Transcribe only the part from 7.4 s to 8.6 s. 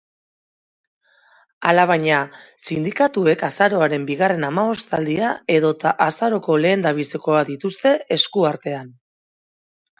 dituzte esku